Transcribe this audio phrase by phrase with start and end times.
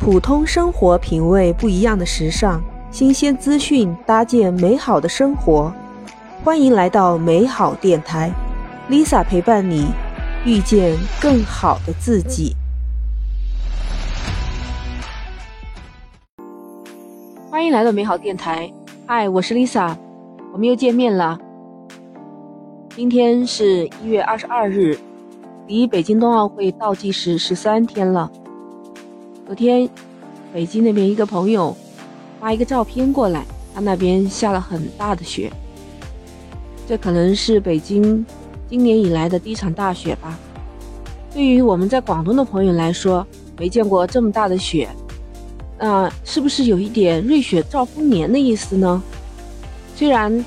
[0.00, 2.58] 普通生活品味不一样的时尚，
[2.90, 5.70] 新鲜资讯搭建美好的生活。
[6.42, 8.32] 欢迎来到美好电台
[8.88, 9.88] ，Lisa 陪伴你，
[10.46, 12.56] 遇见更好的自己。
[17.50, 18.72] 欢迎来到美好电台，
[19.06, 19.94] 嗨，我是 Lisa，
[20.50, 21.38] 我们又见面了。
[22.96, 24.98] 今天是一月二十二日，
[25.66, 28.30] 离北京冬奥会倒计时十三天了。
[29.50, 29.90] 昨天，
[30.54, 31.76] 北京那边一个朋友
[32.38, 35.50] 发一个照片过来，他那边下了很大的雪，
[36.86, 38.24] 这可能是北京
[38.68, 40.38] 今年以来的第一场大雪吧。
[41.34, 43.26] 对于我们在广东的朋友来说，
[43.58, 44.88] 没见过这么大的雪，
[45.80, 49.02] 那是不是有一点瑞雪兆丰年的意思呢？
[49.96, 50.44] 虽然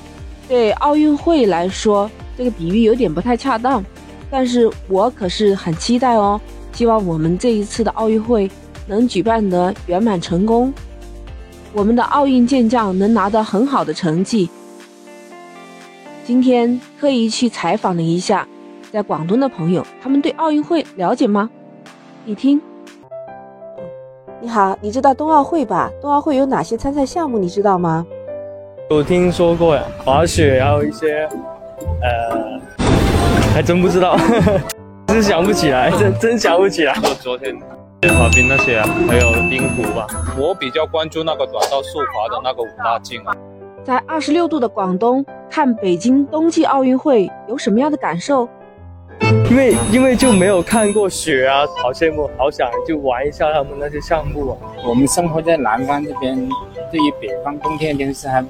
[0.48, 3.84] 对奥运会来说，这个比喻有点不太恰当，
[4.30, 6.40] 但是我可是很期待哦，
[6.72, 8.50] 希望我们这一次的奥运会。
[8.86, 10.72] 能举办得圆满成功，
[11.72, 14.48] 我们的奥运健将能拿到很好的成绩。
[16.24, 18.46] 今天特意去采访了一下
[18.92, 21.50] 在广东的朋友，他们对奥运会了解吗？
[22.24, 22.60] 你听。
[24.40, 25.90] 你好，你知道冬奥会吧？
[26.02, 27.38] 冬奥会有哪些参赛项目？
[27.38, 28.06] 你知道吗？
[28.90, 31.26] 有听说过呀，滑雪，还有一些，
[32.02, 32.60] 呃，
[33.54, 34.18] 还真不知道，
[35.08, 36.94] 真想不起来，真真想不起来。
[37.02, 37.58] 我昨天。
[38.08, 40.06] 滑冰那些啊，还有冰壶吧。
[40.38, 43.34] 我比较关注那个短道速滑的那个五大靖啊。
[43.84, 48.48] 在二十六度的广东看北京冬季奥运会有什么样的感受？
[49.50, 54.56] 因为因为就没有看过雪啊，好羡慕，好想就玩一下他们那些项目啊。
[54.84, 56.36] 我们生活在南方这边，
[56.90, 58.44] 对于北方冬天天气还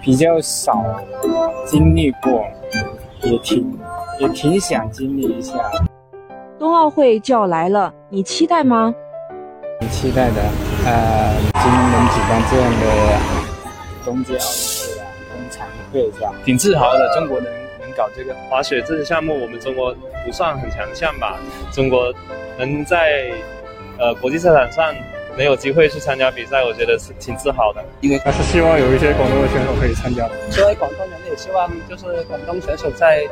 [0.00, 0.84] 比较少
[1.66, 2.44] 经历过，
[3.22, 3.78] 也挺
[4.20, 5.54] 也挺想经历一下。
[6.58, 8.94] 冬奥会就要来了，你期待吗？
[9.78, 10.40] 很期待的，
[10.86, 12.86] 呃，今年能举办这样的
[14.06, 16.32] 冬季奥运会啊，冬残会是吧？
[16.42, 21.36] 挺自豪的，中国能能搞这个滑雪这些项目，我们中国不算很强项吧？
[21.70, 22.10] 中国
[22.56, 23.30] 能在
[23.98, 24.94] 呃国际赛场上
[25.36, 27.84] 能有机会去参加比赛，我觉得是挺自豪的。
[28.00, 30.26] 因为还是希望有一些广东的选手可以参加。
[30.50, 33.28] 作为广东人，也希望就是广东选手在。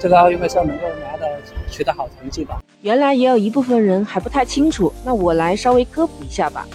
[0.00, 1.26] 这个奥运会上能够拿到
[1.70, 2.58] 取得好成绩吧？
[2.80, 6.66] 原来也有一部分人还不太清楚，那我来稍微科普一下吧。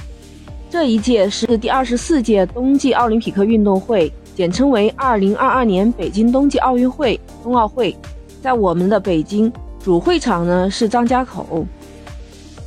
[0.69, 7.97] 这一届是第二十四届冬季奥林匹克运动会，简称为二零二二年北京冬季奥运会（冬奥会）。
[8.43, 9.51] 在我们的北京
[9.83, 11.65] 主会场呢是张家口，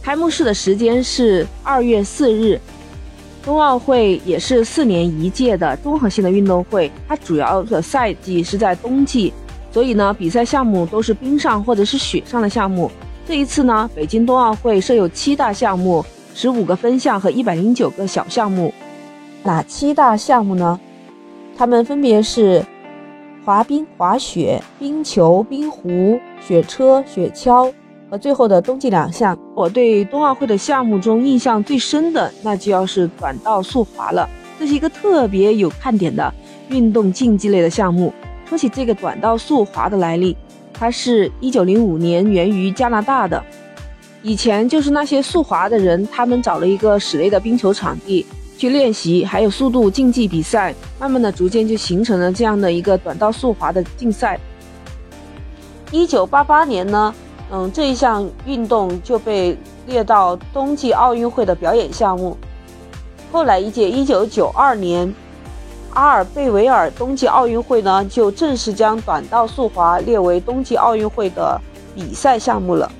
[0.03, 2.61] 开幕式的时间是二月四日。
[3.45, 9.33] 冬奥会也是四年一届的综合性的运动会，它主要的赛季是在冬季。
[9.79, 12.91] 所以呢，比赛项目都是冰上或者是雪上的项目。
[13.25, 18.75] 这一次呢，北京冬奥会设有七大项目、十五个分项和一百零九个小项目。
[19.45, 20.81] 哪七大项目呢？
[21.57, 22.61] 它们分别是
[23.45, 27.73] 滑冰、滑雪、冰球、冰壶、雪车、雪橇
[28.11, 29.39] 和最后的冬季两项。
[29.55, 34.29] 我对冬奥会的项目中印象最深的，那就要是短道速滑了。
[34.59, 36.35] 这是一个特别有看点的
[36.69, 38.13] 运动竞技类的项目。
[38.49, 40.35] 说起这个短道速滑的来历，
[40.73, 43.45] 它是一九零五年源于加拿大的。
[44.23, 48.25] 以前就是那些速滑的人，他们找了一个室内的冰球场地
[48.57, 54.41] 去练习，还有速度竞技比赛，慢慢的逐渐就形成了这样的一个短道速滑的竞赛。
[55.91, 57.15] 一九八八年呢，
[57.53, 59.55] 嗯，这一项运动就被
[59.87, 62.35] 列到冬季奥运会的表演项目。
[63.31, 65.15] 后来一届一九九二年。
[65.95, 71.61] 阿尔贝维尔冬季奥运会呢，就正式将短道速滑列为冬季奥运会的
[71.95, 72.91] 比赛项目了。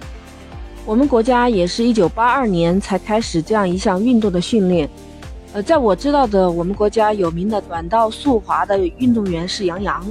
[0.85, 4.89] 我们国家也是一九八二年才开始这样一项运动的训练。
[5.53, 10.05] 呃，在我知道的，我们国家有名的短道速滑的运动员是杨洋，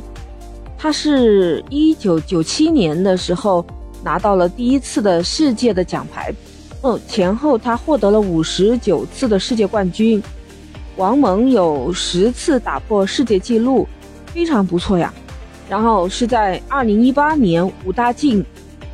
[0.78, 3.66] 他是一九九七年的时候
[4.04, 6.34] 拿到了第一次的世界的奖牌，
[6.84, 10.22] 嗯，前后他获得了五十九次的世界冠军。
[10.98, 13.88] 王蒙有十次打破世界纪录，
[14.34, 15.14] 非常不错呀。
[15.70, 18.44] 然后是在二零一八年，武大靖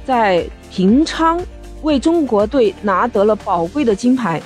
[0.05, 1.39] 在平昌
[1.81, 4.41] 为中国队拿得了宝贵的金牌。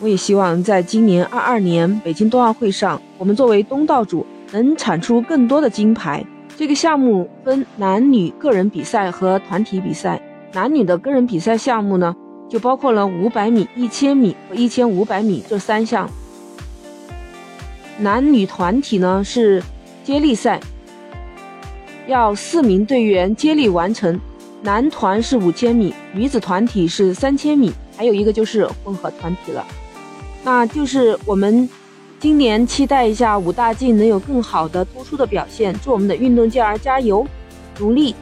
[0.00, 6.24] 我也希望在今年二二年北京冬奥会上，我们作为东道主能产出更多的金牌。
[6.56, 10.20] 这个项目分男女个人比赛和团体比赛。
[10.52, 12.14] 男女的个人比赛项目呢，
[12.48, 16.08] 就包括了五百米、一千米和一千五百米这三项。
[17.98, 19.62] 男女团体呢是
[20.04, 20.60] 接力赛，
[22.06, 24.20] 要四名队员接力完成。
[24.62, 29.64] 男团是五千米，女子团体是三千米，还有一个就是混合团体了。
[30.42, 31.68] 那就是我们
[32.18, 37.26] 今年期待一下武大靖能有更好的突出的表现，祝我们的运动健儿加油
[37.78, 38.14] 努力。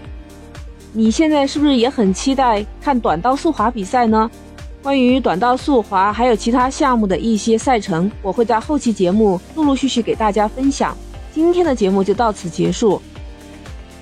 [0.92, 4.30] 你现在是不是也很期待看短道速滑比赛呢？
[4.84, 10.94] 关于短道速滑还有其他项目的一些赛程，我会在后期节目陆陆续续给大家分享。
[11.32, 13.00] 今天的节目就到此结束。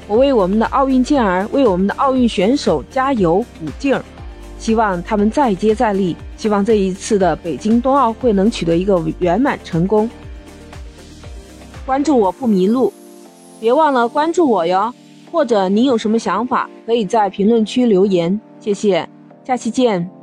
[0.09, 4.05] 我为我们的奥运健儿，为我们的奥运选手加油鼓劲儿，
[4.59, 10.11] 希望他们再接再厉，希望这一次的北京冬奥会能取得一个圆满成功。
[11.87, 12.93] 关注我不迷路，
[13.61, 14.93] 别忘了关注我哟。
[15.31, 18.39] 或者您有什么想法，可以在评论区留言。
[18.59, 19.09] 谢谢，
[19.47, 20.22] 下期见。